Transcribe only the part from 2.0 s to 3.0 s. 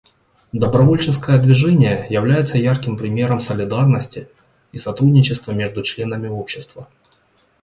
является ярким